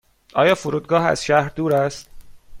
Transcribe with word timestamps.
آیا 0.33 0.55
فرودگاه 0.55 1.05
از 1.05 1.23
شهر 1.25 1.49
دور 1.55 1.75
است؟ 1.75 2.09